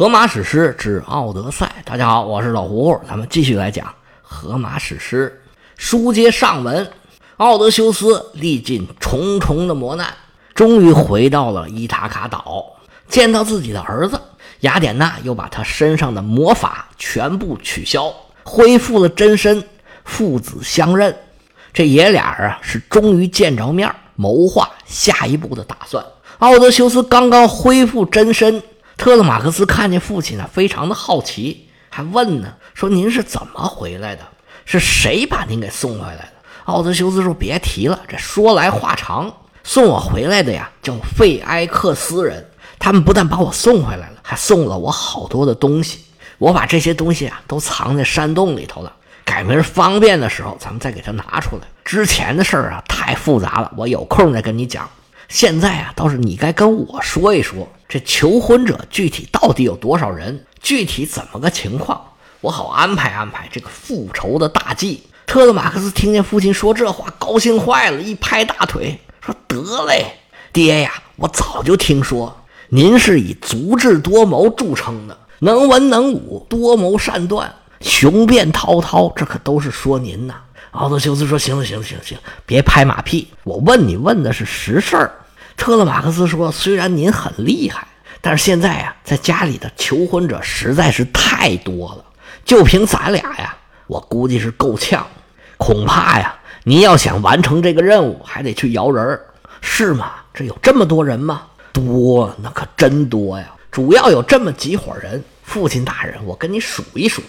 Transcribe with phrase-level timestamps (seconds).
[0.00, 5.42] 荷马史诗之《奥德赛》，大家好，我是老胡，咱们继续来讲荷马史诗。
[5.76, 6.90] 书接上文，
[7.36, 10.06] 奥德修斯历尽重重的磨难，
[10.54, 12.64] 终于回到了伊塔卡岛，
[13.10, 14.18] 见到自己的儿子
[14.60, 18.10] 雅典娜，又把他身上的魔法全部取消，
[18.42, 19.62] 恢复了真身，
[20.06, 21.14] 父子相认。
[21.74, 26.02] 这爷俩啊，是终于见着面，谋划下一步的打算。
[26.38, 28.62] 奥德修斯刚刚恢复真身。
[29.00, 34.22] 特勒马克思看见父亲呢，非常的好奇，还问呢，说您是怎么回来的？
[34.66, 36.28] 是谁把您给送回来的？
[36.66, 39.32] 奥德修斯说：“别提了，这说来话长。
[39.64, 42.46] 送我回来的呀，叫费埃克斯人。
[42.78, 46.04] 他们不但把我送回来了，还送了我好多的东西。
[46.36, 48.92] 我把这些东西啊，都藏在山洞里头了。
[49.24, 51.62] 改明儿方便的时候，咱们再给他拿出来。
[51.86, 54.86] 之前的事儿啊，太复杂了，我有空再跟你讲。
[55.30, 60.46] 现在啊，倒是你该跟我说一说。”这求婚者具体到底有多少人？
[60.62, 62.00] 具体怎么个情况？
[62.40, 65.02] 我好安排安排这个复仇的大计。
[65.26, 70.06] 特勒马克思听见父亲说这话，高兴坏了，一拍大腿说：“得嘞，
[70.52, 80.36] 爹呀，我早就听说您是以足智多谋著称的，能文能武，多谋善断，雄辩滔滔，这可都是说您呐。”
[80.70, 85.12] 奥德修斯说：“行了，行了，行了，行，别拍马屁，我问你问的是实事儿。”
[85.60, 87.86] 特勒马克思说：“虽然您很厉害，
[88.22, 92.04] 但是现在呀，在家里的求婚者实在是太多了。
[92.46, 93.54] 就凭咱俩呀，
[93.86, 95.06] 我估计是够呛。
[95.58, 99.20] 恐怕呀，您要想完成这个任务，还得去摇人儿，
[99.60, 100.12] 是吗？
[100.32, 101.42] 这有这么多人吗？
[101.74, 103.44] 多，那可真多呀！
[103.70, 105.22] 主要有这么几伙人。
[105.42, 107.22] 父亲大人，我跟你数一数。”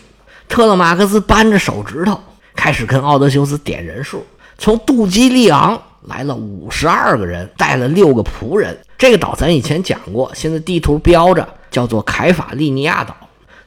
[0.47, 2.17] 特勒马克思扳着手指头，
[2.55, 4.25] 开始跟奥德修斯点人数，
[4.57, 5.77] 从杜基利昂。
[6.03, 8.77] 来了五十二个人，带了六个仆人。
[8.97, 13.15] 这个岛咱以前讲过，现在地图标着叫做凯法利尼亚岛，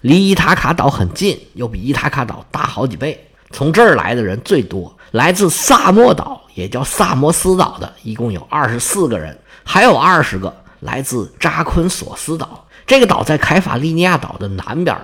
[0.01, 3.29] 离伊塔卡岛很近，又比伊塔卡岛大好几倍。
[3.51, 12.67] 从这儿来的人最多，来自萨莫岛，也叫萨摩斯岛的，一共有二十四个人，还有二十个来自扎昆索斯岛。
[12.85, 14.97] 这个岛在凯法利尼亚岛的南边，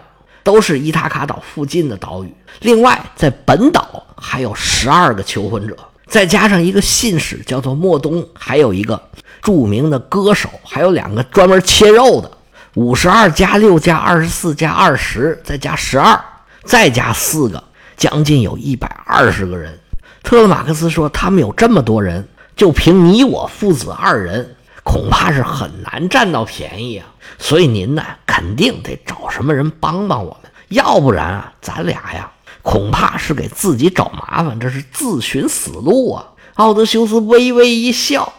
[0.43, 2.35] 都是伊塔卡岛附近的岛屿。
[2.61, 5.77] 另外，在本岛还有十二个求婚者。
[6.11, 9.01] 再加上一个信使叫做莫东，还有一个
[9.41, 12.31] 著名的歌手，还有两个专门切肉的。
[12.75, 16.21] 五十二加六加二十四加二十，再加十二，
[16.65, 17.63] 再加四个，
[17.97, 19.79] 将近有一百二十个人。
[20.25, 22.27] 特勒马克思说：“他们有这么多人，
[22.57, 27.07] 就凭你我父子二人，恐怕是很难占到便宜啊。
[27.39, 32.31] 所以您呢，肯定得找什么人帮帮我们，要不然啊，咱俩呀。”
[32.63, 36.27] 恐怕是给自己找麻烦，这是自寻死路啊！
[36.55, 38.33] 奥德修斯微微一笑：“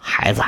[0.00, 0.42] 孩子，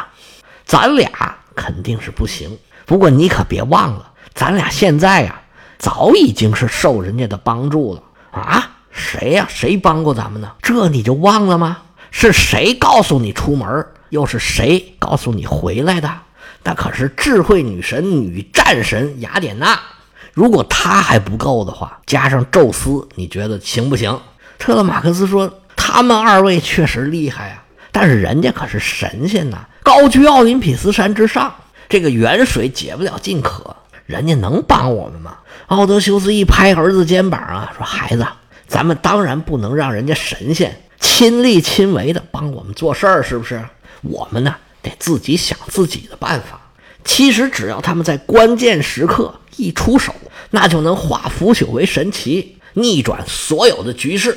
[0.64, 1.08] 咱俩
[1.54, 2.58] 肯定是不行。
[2.86, 5.40] 不过你可别忘了，咱俩现在呀，
[5.78, 8.70] 早已经是受人家的帮助了啊！
[8.90, 9.46] 谁呀？
[9.48, 10.50] 谁帮过咱们呢？
[10.60, 11.78] 这你就忘了吗？
[12.10, 13.86] 是谁告诉你出门？
[14.08, 16.12] 又是谁告诉你回来的？
[16.64, 19.78] 那可是智慧女神、女战神雅典娜。”
[20.34, 24.20] 如果他还不够的话，加上宙斯，你觉得行不行？
[24.58, 31.54] 特勒马克思说：“他们二位确实厉害啊，但是人家可是神仙呐，高居奥林匹斯山之上，
[31.88, 35.36] 这个远水解不了近渴，人家能帮我们吗？”
[35.68, 38.26] 奥德修斯一拍儿子肩膀啊，说：“孩子，
[38.66, 43.64] 咱们当然不能让人家神仙亲力亲为的帮我们做事儿，是不是？
[44.02, 46.60] 我们呢，得自己想自己的办法。
[47.04, 50.12] 其实只要他们在关键时刻。”一出手，
[50.50, 54.36] 那就能化腐朽为神奇，逆转所有的局势。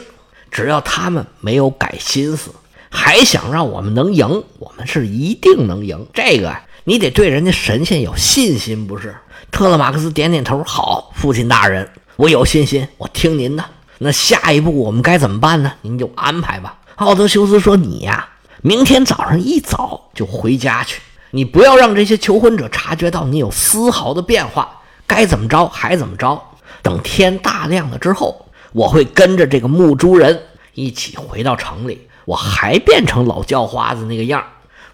[0.52, 2.52] 只要他们没有改心思，
[2.92, 6.06] 还想让我们能赢，我们是一定能赢。
[6.14, 9.16] 这个你得对人家神仙有信心，不是？
[9.50, 13.66] 特勒马克思点点头，好，父亲大人，我有信心，我听您的。
[13.98, 15.74] 那下一步我们该怎么办呢？
[15.82, 16.78] 您就安排吧。
[16.98, 18.30] 奥德修斯说：“你呀，
[18.62, 21.02] 明天早上一早就回家去，
[21.32, 26.42] 你不要让这些求婚者察觉到你有丝毫的变化。”该怎么着还怎么着。
[26.82, 30.38] 等天大亮了之后，我会跟着这个木珠人
[30.74, 32.08] 一起回到城里。
[32.26, 34.44] 我还变成老叫花子那个样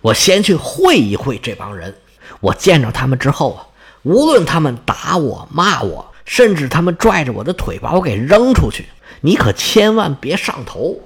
[0.02, 1.96] 我先去会一会这帮人。
[2.42, 3.66] 我见着他们之后啊，
[4.04, 8.86] 无论他们打我、骂我，甚至他们拽着我的腿把我给扔出去，
[9.22, 11.00] 你可千万别上头。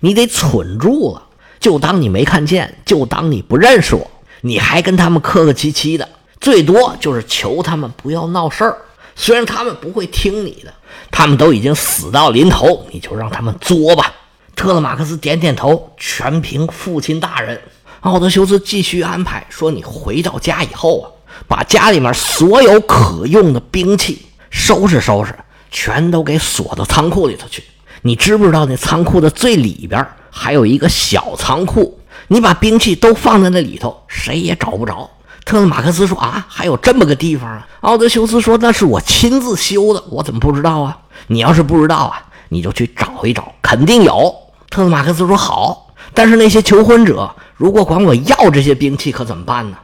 [0.00, 1.22] 你得蠢住了，
[1.60, 4.10] 就当你没看见，就当你不认识我。
[4.42, 6.08] 你还跟他们客客气气的。
[6.40, 8.76] 最多就是求他们不要闹事儿，
[9.16, 10.72] 虽然他们不会听你的，
[11.10, 14.12] 他们都已经死到临头，你就让他们作吧。
[14.54, 17.60] 特勒马克思点点头，全凭父亲大人。
[18.00, 21.10] 奥德修斯继续安排说：“你回到家以后啊，
[21.48, 25.34] 把家里面所有可用的兵器收拾收拾，
[25.72, 27.64] 全都给锁到仓库里头去。
[28.02, 31.98] 你知不知道那仓库的最里边还有一个小仓库？
[32.28, 35.10] 你把兵器都放在那里头，谁也找不着。
[35.44, 40.98] 特勒马克思说：“啊，还有这么个地方啊！”奥德修斯说：“那是我亲自修的，我怎么不知道啊？
[41.28, 44.34] 你要是不知道啊，你就去找一找，肯定有。”
[44.68, 49.78] 特勒马克思说：“好，但是那些求婚者如果管我要这些兵器，可怎么办呢？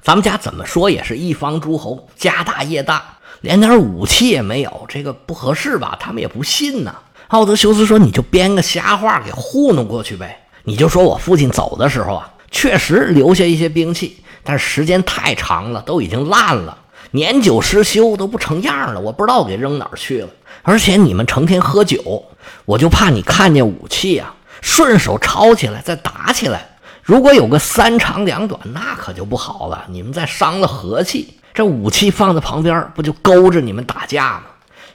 [0.00, 3.02] 咱们家怎么说也是一方诸侯，家大业大，
[3.40, 5.98] 连点武器也没有，这个不合适吧？
[5.98, 6.94] 他们也不信呢。”
[7.28, 16.78] 奥德修斯说：“你就编个瞎话给糊弄过去呗，你就说我父亲走的时候啊，确实留下一些兵器。”但是时间太长了，都已经烂了，
[17.10, 19.00] 年久失修都不成样了。
[19.00, 20.28] 我不知道给扔哪儿去了。
[20.62, 22.24] 而且你们成天喝酒，
[22.64, 26.66] 我就怕你看见武器啊，顺手抄起来再打起来。
[27.02, 29.84] 如果有个三长两短，那可就不好了。
[29.88, 34.44] 你们再伤了和气，这武器放在旁边，不就勾着你们打架吗？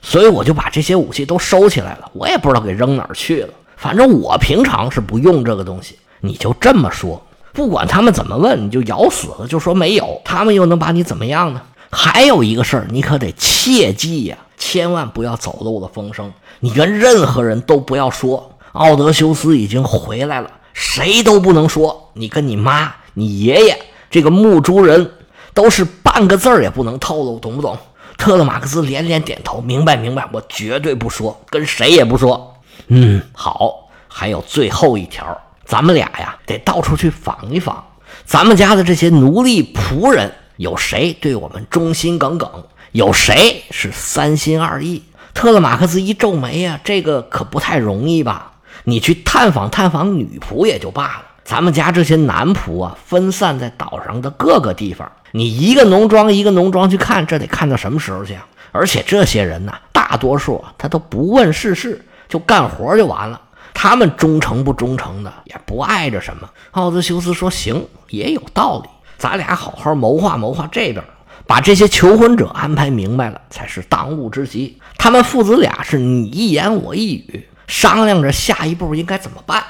[0.02, 2.10] 所以我就把这些武器都收起来了。
[2.14, 3.54] 我也不知道给扔哪儿去了。
[3.84, 5.98] 反正我平常是不用这个东西。
[6.22, 7.22] 你就这么说。
[7.52, 10.22] 不管他们怎么问，你就咬死了，就说没有。
[10.24, 11.62] 他们又能把你怎么样呢？
[11.92, 16.32] 还有一个事儿，你可得切记呀，千万不要走漏了风声。
[16.62, 22.10] 你跟任何人都不要说，奥德修斯已经回来了，谁都不能说。
[22.14, 23.78] 你跟你妈、你爷爷
[24.10, 25.12] 这个牧猪人，
[25.54, 27.78] 都是半个字儿也不能透露，懂不懂？
[28.18, 32.53] 特勒马克思连连点头，明白明白，我绝对不说，跟谁也不说。
[32.88, 35.40] 嗯，好，还有最后一条。
[35.66, 37.84] 咱们俩呀，得到处去访一访，
[38.26, 42.50] 咱们家的这些奴隶仆人，有谁对我们忠心耿耿？
[42.92, 45.02] 有谁是三心二意？
[45.34, 48.52] 特勒马克思一皱眉呀，这个可不太容易吧？
[48.84, 58.46] 你去探访探访女仆也就罢了，咱们家这些男仆啊，分散在岛上的各个地方，你一个农庄一个农庄去看，这得看到什么时候去啊？
[58.72, 62.04] 而且这些人呢，大多数他都不问世事，
[62.34, 63.40] 就干活就完了。
[63.76, 66.50] 他们忠诚不忠诚的，也不碍着什么。
[66.72, 68.90] 奥德修斯说：“行，也有道理，
[69.20, 71.04] 咱俩好好谋划谋划这边，
[71.46, 74.80] 把这些求婚者安排明白了，才是当务之急。
[74.98, 79.64] 他们父子俩是你一言我一语，商量着下一步应该怎么办。”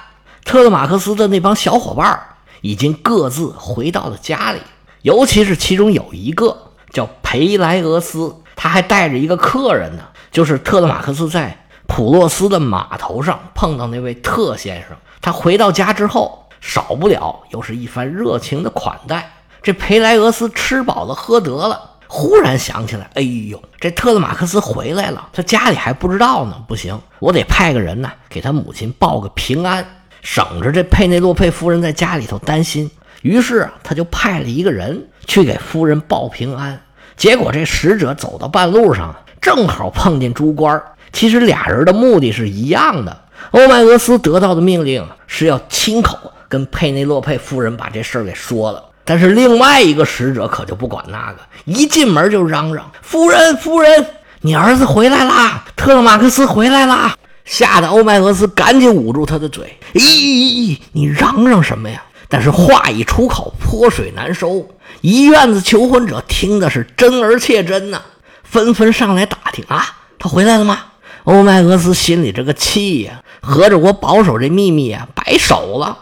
[0.45, 2.17] 特勒马克思的那帮小伙伴
[2.61, 4.59] 已经各自回到了家里，
[5.01, 11.59] 尤其是其中有一个叫培莱俄斯，他还带着一个客人呢，就是特勒马克思在。
[11.95, 19.31] 普洛斯的码头上碰到那位特先生，他回到家之后，少不了又是一番热情的款待。
[19.61, 26.63] 这培莱俄斯吃饱了喝得了，忽然想起来，哎呦，这特勒马克思回来了，他家里还不知道呢。
[26.67, 29.85] 不行，我得派个人呢，给他母亲报个平安，
[30.23, 32.89] 省着这佩内洛佩夫人在家里头担心。
[33.21, 36.81] 于是他就派了一个人去给夫人报平安。
[37.15, 40.81] 结果这使者走到半路上，正好碰见猪官
[41.13, 43.17] 其实俩人的目的是一样的。
[43.51, 46.17] 欧迈俄斯得到的命令是要亲口
[46.49, 54.05] 跟佩内洛佩夫人把这事儿给说了，但是另外一个使者可就不管那个，一进门就嚷嚷：“夫人，夫人，
[54.41, 55.65] 你儿子回来啦！
[55.75, 57.15] 特勒马克斯回来啦！”
[57.45, 64.67] 吓得欧迈俄斯赶紧捂住他的嘴：“咦，你嚷嚷什么呀？”但是话一出口，泼水难收。
[65.01, 68.01] 一院子求婚者听的是真而且真呐，
[68.43, 69.85] 纷纷上来打听啊，
[70.17, 70.79] 他回来了吗？
[71.23, 75.97] 欧迈俄斯心里这个气呀，合着我保守这秘密啊，白守了。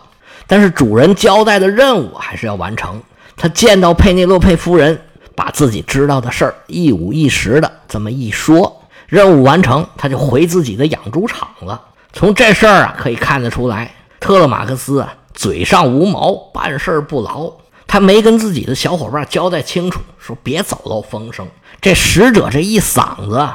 [0.47, 3.01] 但是主人交代的任务还是要完成。
[3.37, 4.99] 他见到佩内洛佩夫人，
[5.35, 11.79] 把自己知道的事儿一五一十的这么一说，任务完成，他就回自己的养猪场了。
[12.13, 17.51] 从这事儿啊，可以看得出来，特勒马克思啊，嘴上无毛，办事不牢。
[17.87, 21.47] 他没跟自己的小伙伴交代清楚，说别走漏风声。
[21.79, 23.47] 这使者这一嗓子。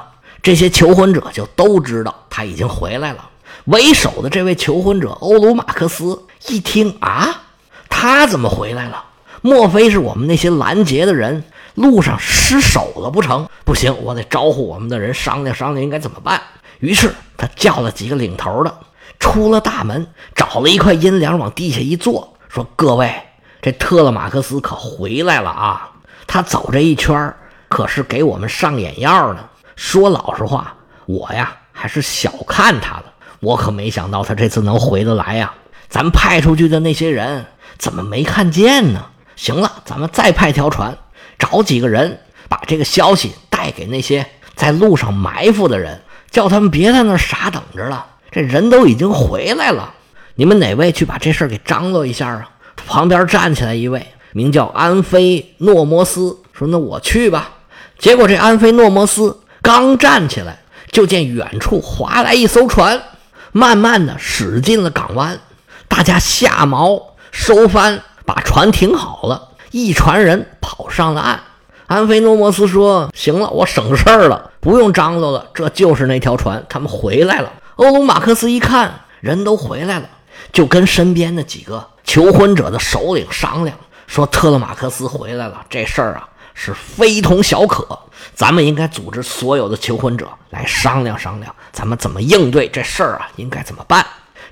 [0.43, 3.31] 这些求婚者就都知道他已经回来了。
[3.64, 7.43] 为首的这位求婚者欧鲁马克斯一听啊，
[7.88, 9.05] 他怎么回来了？
[9.40, 13.49] 莫非是我们那些拦截的人路上失手了不成？
[13.64, 16.40] 不行，我得招呼我们的人商量商量应该怎么办。
[16.78, 18.73] 于是他叫了几个领头的，
[19.19, 23.12] 出了大门，找了一块阴凉往地下一坐，说：“各位，
[23.61, 25.90] 这特勒马克思可回来了啊！
[26.26, 27.35] 他走这一圈
[27.69, 33.04] 可是给我们上眼药呢。”说老实话，我呀还是小看他了。
[33.40, 35.54] 我可没想到他这次能回得来呀。
[35.88, 37.47] 咱派出去的那些人
[37.78, 39.06] 怎么没看见呢？
[39.37, 40.97] 行了，咱们再派条船，
[41.38, 42.18] 找几个人
[42.49, 48.06] 把这个消息带给那些在路上埋伏的人，叫他们别在那傻等着了。
[48.33, 49.95] 这人都已经回来了，
[50.35, 52.50] 你们哪位去把这事儿给张罗一下啊？
[52.87, 57.50] 旁边站起来一位，名叫安菲诺摩斯，说：“那我去吧。”
[57.99, 60.61] 结果这安菲诺摩斯刚站起来，
[60.92, 63.02] 就见远处划来一艘船，
[63.50, 65.40] 慢慢的驶进了港湾。
[65.88, 71.40] 大家下锚收帆，把船停好了，一船人跑上了岸。
[71.88, 80.08] 安菲诺摩斯说：“行了，我省事儿了，不用张罗了，这就是那条船，他们回来了。”欧龙马克思一看人都回来了，
[80.52, 83.76] 就跟身边的几个求婚者的首领商量。
[84.06, 87.86] 说特勒马克斯回来了，这事儿啊是非同小可，
[88.34, 93.28] 咱们应该组织所有的求婚者来商量商量，咱们怎么应对这事儿啊？
[93.36, 94.04] 应该怎么办？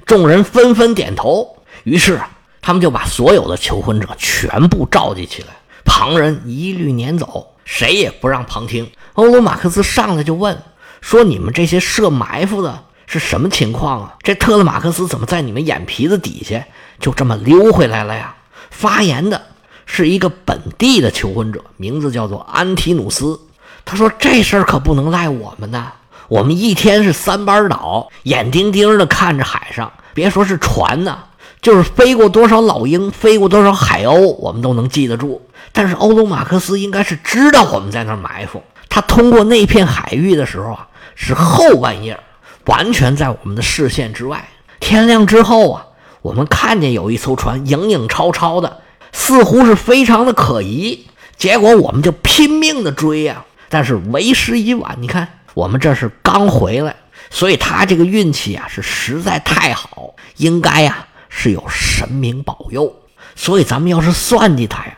[0.04, 2.28] 众人纷纷点头，于是啊，
[2.60, 5.48] 他们就把所有的求婚者全部召集起来，
[5.82, 8.92] 旁人一律撵走，谁也不让旁听。
[9.14, 10.62] 欧罗马克斯上来就问
[11.00, 14.14] 说：“你们这些设埋伏的是什么情况啊？
[14.22, 16.62] 这特勒马克斯怎么在你们眼皮子底下
[17.00, 18.34] 就这么溜回来了呀？”
[18.70, 19.40] 发言的
[19.86, 23.38] 是一个本地的求婚者，名字叫做安提努斯。
[23.84, 25.92] 他说：“这事儿可不能赖我们呐，
[26.28, 31.18] 我们一天是三班倒，眼盯盯的看着海上，别说是船呢，
[31.60, 35.42] 就是飞过多少老鹰，飞过多少海鸥，我们都能记得住。
[35.72, 42.18] 但是欧罗马克斯应该是知道我们在那儿埋伏，他通过那片海域的时候啊，是后半夜，
[42.64, 44.48] 完全在我们的视线之外。
[44.80, 45.86] 天亮之后啊。”
[46.24, 48.78] 我们看见有一艘船影影绰绰的，
[49.14, 51.06] 似乎是非常的可疑。
[51.36, 54.96] 结果我们就拼命的追呀，但是为时已晚。
[55.00, 56.94] 你看，我们这是刚回来，
[57.30, 62.94] 所以他这个运气啊是实在太好，应该呀是有神明保佑。
[63.36, 64.96] 所以咱们要是算计他呀，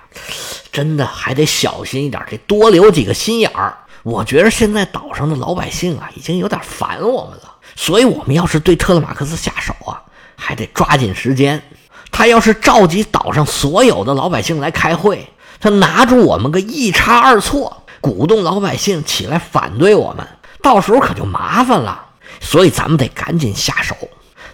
[0.72, 3.76] 真的还得小心一点，得多留几个心眼儿。
[4.02, 10.02] 我觉得现在岛上的老百姓啊，已经有点烦我们了，所以我们要是对特勒马克斯下手啊。
[10.38, 11.60] 还得抓紧时间。
[12.16, 15.28] 他要是召集岛上所有的老百姓来开会，
[15.60, 20.26] 他拿住我们个一差二错，鼓动老百姓起来反对我们，
[20.62, 22.06] 到时候可就麻烦了。
[22.40, 23.94] 所以咱们得赶紧下手，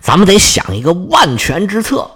[0.01, 2.11] 咱们得想一个万全之策，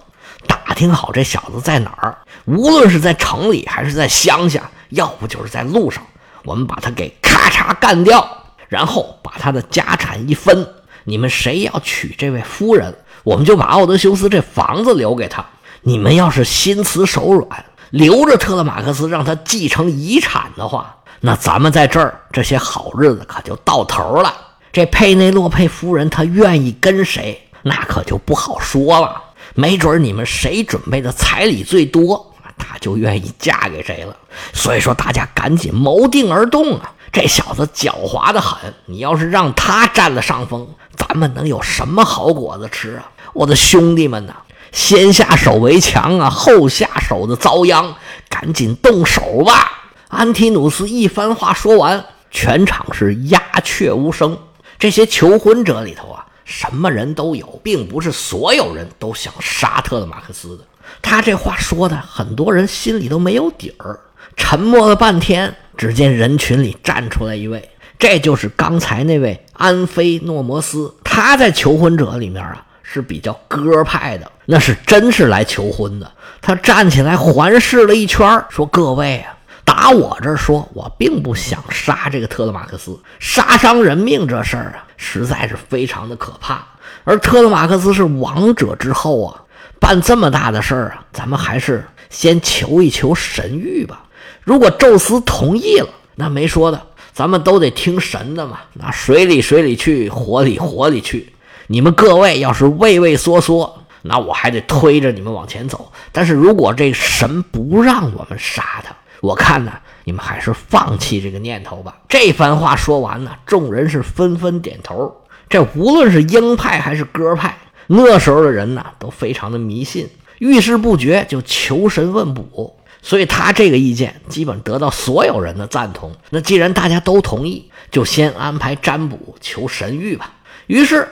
[0.48, 6.04] 打听好这小子在哪儿，无论是在城里还是在乡下，要不就是在路上，
[6.42, 8.28] 我们把他给咔嚓干掉，
[8.66, 10.68] 然后把他的家产一分，
[11.04, 12.92] 你们谁要娶这位夫人？
[13.26, 15.44] 我们就把奥德修斯这房子留给他。
[15.82, 24.32] 你们要是心慈手软，留着特勒马克斯让他继承遗产的话，那咱们在这儿这些好日子可就到头了。
[24.72, 29.20] 这佩内洛佩夫人她愿意跟谁，那可就不好说了。
[29.54, 34.16] 没准你们谁准备的彩礼最多，她就愿意嫁给谁了。
[34.52, 36.92] 所以说，大家赶紧谋定而动啊！
[37.10, 43.10] 这小子狡猾的很，你要是让他占了上风，咱们能有什么好果子吃啊？
[43.36, 44.34] 我的兄弟们呐，
[44.72, 47.94] 先下手为强啊，后下手的遭殃，
[48.30, 49.90] 赶紧动手吧！
[50.08, 54.38] 安提努斯一番话说完，全场是鸦雀无声。
[54.78, 60.64] 这些求婚者里头啊，什么人都有，并不是所有人都想杀特勒马克思的。
[61.02, 64.00] 他这话说的，很多人心里都没有底儿。
[64.34, 70.94] 沉默了半天，只见人群里站出来一位，这就是刚才那位安菲诺摩斯。
[71.04, 72.62] 他在求婚者里面啊。
[72.88, 76.10] 是比较鸽派的，那是真是来求婚的。
[76.40, 86.64] 他站起来环视了一圈，说：“各位啊，打我这儿说，我并不想杀这个特勒马克思，杀伤人命这事儿啊，实在是非常的可怕。
[87.02, 89.42] 而特勒马克思是王者之后啊，
[89.80, 94.04] 办这么大的事儿啊，咱们还是先求一求神谕吧。
[94.42, 96.80] 如果宙斯同意了，那没说的，
[97.12, 98.60] 咱们都得听神的嘛。
[98.74, 101.32] 那水里水里去，火里火里去。”
[101.68, 105.90] 你们各位要是畏畏缩缩，那我还得推着你们往前走。
[106.12, 109.72] 但是如果这神不让我们杀他，我看呢，
[110.04, 111.96] 你们还是放弃这个念头吧。
[112.08, 115.12] 这番话说完呢，众人是纷纷点头。
[115.48, 117.56] 这无论是鹰派还是鸽派，
[117.88, 120.08] 那时候的人呢，都非常的迷信，
[120.38, 122.76] 遇事不决就求神问卜。
[123.02, 126.12] 所以他这个意见基本得到所有人的赞同。
[126.30, 130.32] 那既然大家都同意，就先安排占卜求神谕吧。
[130.68, 131.08] 于是。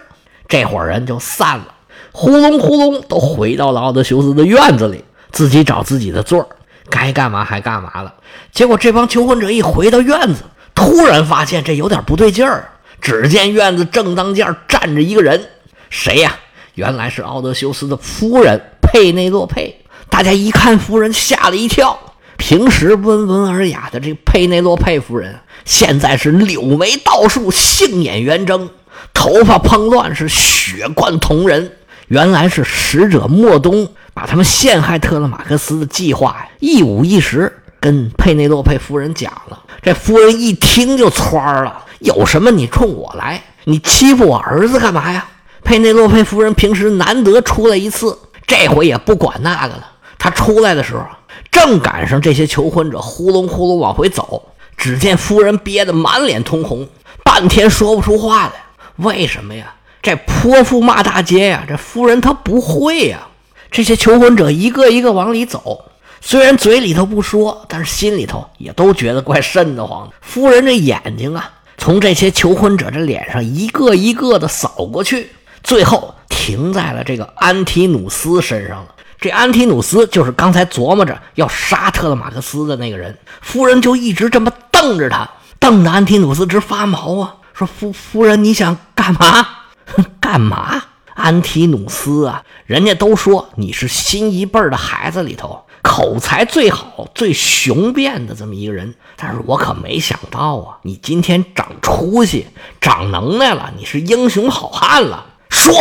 [0.48, 1.74] 这伙人就散了，
[2.12, 6.48] 呼隆呼隆都回到了奥德修斯的院子里，自己找自己的座儿，
[6.90, 8.14] 该干嘛还干嘛了。
[8.52, 10.42] 结果这帮求婚者一回到院子，
[10.74, 12.70] 突然发现这有点不对劲儿。
[13.00, 15.48] 只见院子正当间站着一个人，
[15.90, 16.36] 谁呀？
[16.74, 19.84] 原来是奥德修斯的夫人佩内洛佩。
[20.08, 21.98] 大家一看夫人，吓了一跳。
[22.36, 28.70] 平时温文尔雅的这佩内洛佩夫人，现在是柳眉倒竖，杏眼圆睁。
[29.14, 31.72] 头发蓬乱，是血贯瞳仁。
[32.08, 39.58] 原来是使者莫东把他们陷害特勒马克斯的计划，一五一十跟佩内洛佩夫人讲了。
[39.80, 43.42] 这夫人一听就蹿了，有什么你冲我来？
[43.64, 45.26] 你欺负我儿子干嘛呀？
[45.62, 49.92] 佩内洛佩夫人平时难得出来一次，这回也不管那个了。
[50.18, 51.06] 她出来的时候，
[51.50, 54.50] 正赶上这些求婚者呼隆呼隆往回走。
[54.76, 56.86] 只见夫人憋得满脸通红，
[57.24, 58.52] 半天说不出话来。
[58.96, 59.74] 为什么呀？
[60.02, 61.64] 这泼妇骂大街呀！
[61.66, 63.26] 这夫人她不会呀。
[63.70, 65.86] 这些求婚者一个一个往里走，
[66.20, 70.14] 虽然嘴里头不说，但是心里头也都觉得怪瘆得慌的。
[70.20, 75.30] 夫人这眼睛啊，从这些求婚者这脸上一个一个的扫过去，
[75.62, 78.94] 最后停在了这个安提努斯身上了。
[79.18, 83.18] 这安提努斯就是刚才琢磨着要杀特勒马克斯的那个人。
[83.40, 87.34] 夫人就一直这么瞪着他，瞪得安提努斯直发毛啊！
[87.54, 89.46] 说夫夫人，你想干嘛？
[90.20, 90.82] 干嘛？
[91.14, 102.48] 安提努斯啊，人家都说你是新一辈的孩子里头口才最好、最雄辩的这么一个人，但是我可没想到啊，你今天长出息、
[102.80, 105.24] 长能耐了，你是英雄好汉了。
[105.48, 105.72] 说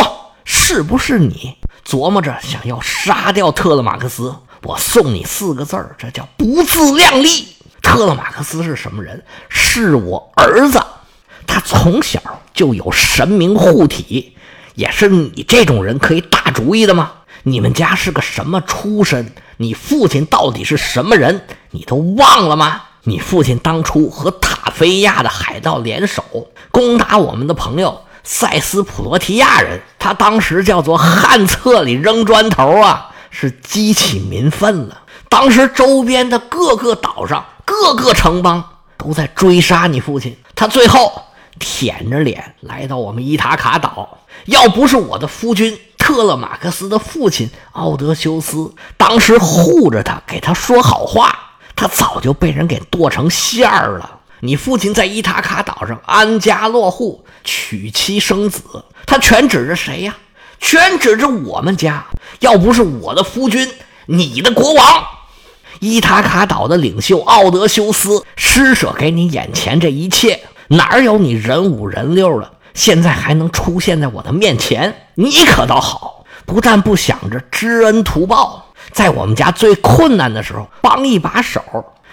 [0.44, 4.32] 是不是你琢磨着想要杀掉特勒马克斯？
[4.62, 7.48] 我送你四个字儿，这叫不自量力。
[7.82, 9.24] 特勒马克斯是什么人？
[9.48, 10.80] 是我儿子，
[11.64, 12.20] 从小
[12.52, 14.36] 就有神明护体。
[14.74, 17.12] 也是你这种人可以打主意的吗？
[17.44, 19.32] 你们家是个什么出身？
[19.56, 21.46] 你父亲到底是什么人？
[21.70, 22.82] 你都忘了吗？
[23.04, 26.24] 你父亲当初和塔菲亚的海盗联手
[26.70, 35.02] 攻打我们的朋友塞斯普罗提亚人，他当时叫做旱厕里扔砖头啊，是激起民愤了。
[35.28, 38.64] 当时周边的各个岛上、各个城邦
[38.96, 41.23] 都在追杀你父亲，他最后
[41.58, 44.18] 舔着脸来到我们伊塔卡岛。
[44.46, 51.36] 要不是我的夫君特勒马克斯的父亲奥德修斯当时护着他，给他说好话，
[51.74, 54.20] 他早就被人给剁成馅儿了。
[54.40, 58.62] 你父亲在伊塔卡岛上安家落户、娶妻生子，
[59.06, 60.14] 他全指着谁呀？
[60.60, 62.04] 全指着我们家。
[62.40, 63.70] 要不是我的夫君，
[64.06, 65.04] 你的国王
[65.80, 72.52] 伊塔卡岛的领袖奥德修斯施舍给你眼前这一切，哪有你人五人六的？
[72.74, 81.62] 现在还能出现在我的面前，你可倒好，不但不想着知恩图报，在我们家最困难的时候帮一把手，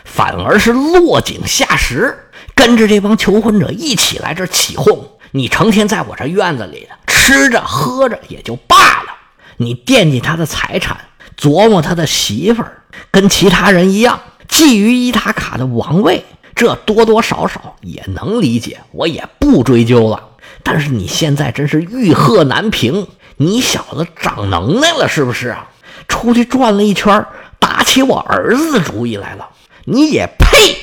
[0.06, 2.16] 反而是落井下石，
[2.54, 5.08] 跟着这帮求婚者一起来这起哄。
[5.32, 9.16] 你成天在我这院子里吃着喝着也就罢了，
[9.58, 10.98] 你惦记他的财产，
[11.36, 16.24] 琢磨他的媳妇儿，跟其他人一样觊觎伊塔卡的王位，
[16.62, 20.28] 这多多少少也能理解，我也不追究了。
[20.62, 25.70] 但是你现在真是欲壑难平，你小子长能耐了是不是啊？
[26.08, 27.26] 出去转了一圈，
[27.58, 29.50] 打起我儿子的主意来了，
[29.86, 30.78] 你也配？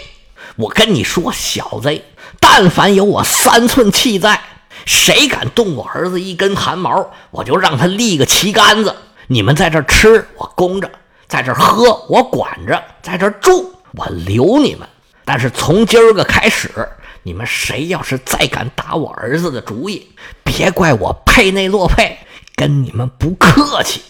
[0.56, 2.02] 我跟你说，小子，
[2.40, 4.40] 但凡有我三寸气在，
[4.84, 8.96] 谁敢动我儿子一根汗毛，我就让他立个旗杆子。
[9.28, 10.88] 你们在这吃，我供着；
[11.28, 14.88] 在这喝，我管着；在这住，我留你们。
[15.28, 16.70] 但是从今儿个开始。
[17.24, 20.08] 你们谁要是再敢打我儿子的主意，
[20.42, 22.16] 别怪我佩内洛佩
[22.56, 24.00] 跟你们不客气。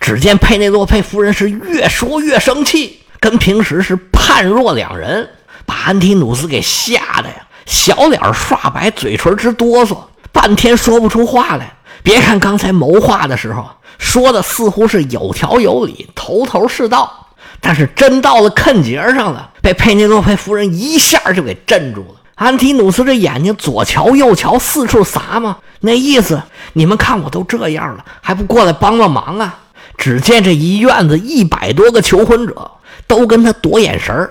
[0.00, 5.30] 只见佩内洛佩夫人是越说越生气，跟平时是判若两人，
[5.64, 9.98] 把安提努斯给吓得呀，小脸刷白，嘴唇直哆嗦，
[10.32, 11.76] 半天说不出话来。
[12.02, 17.23] 别看刚才谋划的时候说的似乎是有条有理，头头是道，
[17.60, 22.20] 但是真到了坑节上了，被佩内洛佩夫人一下就给镇住了。
[22.34, 29.60] 安提努斯这眼睛左瞧右瞧，四处撒嘛，那意思，你们看我都这样了，还不过来帮帮忙啊？
[29.96, 32.70] 只见这一院子一百多个求婚者
[33.06, 34.30] 都跟他躲眼神儿。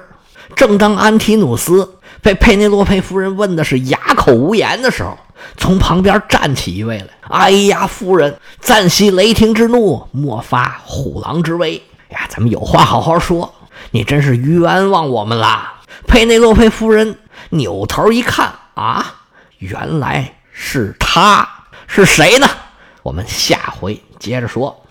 [0.53, 5.17] 正当安提努斯被佩内洛佩夫人问的是哑口无言的时候，
[5.55, 7.07] 从旁边站起一位来。
[7.29, 11.81] 哎呀，夫人，暂息雷霆之怒，莫发虎狼之威。
[12.13, 13.53] 呀，咱们有话好好说。
[13.91, 15.81] 你真是冤枉我们啦！
[16.07, 17.19] 佩内洛佩夫人。
[17.49, 19.15] 扭头一看啊，
[19.59, 21.47] 原来是他，
[21.87, 22.47] 是谁呢？
[23.03, 24.82] 我们下回接着说。